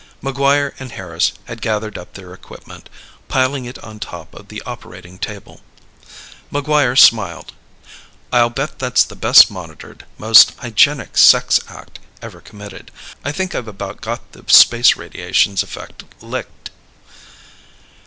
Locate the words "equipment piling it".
2.33-3.77